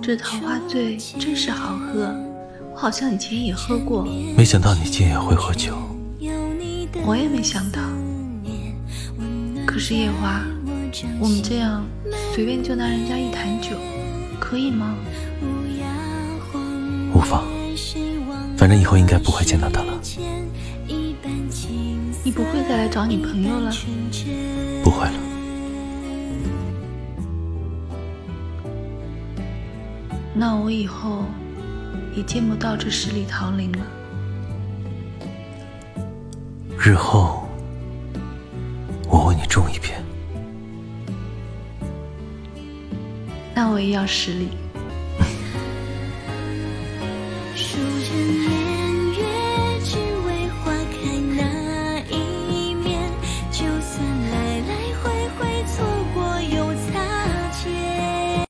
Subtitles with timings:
[0.00, 2.14] 这桃花醉真是好喝，
[2.72, 4.02] 我好像以前也喝过。
[4.34, 5.74] 没想到你竟也会喝酒。
[7.04, 7.82] 我也没想到。
[9.66, 10.42] 可是夜华，
[11.20, 11.84] 我们这样
[12.34, 13.76] 随便就拿人家一坛酒，
[14.40, 14.94] 可以吗？
[17.12, 17.44] 无妨，
[18.56, 20.00] 反正以后应该不会见到他了。
[22.24, 23.70] 你不会再来找你朋友了？
[24.82, 25.27] 不会了。
[30.40, 31.24] 那我以后
[32.14, 33.84] 也见不到这十里桃林了。
[36.78, 37.42] 日后
[39.08, 40.00] 我为你种一片。
[43.52, 44.50] 那我也要十里。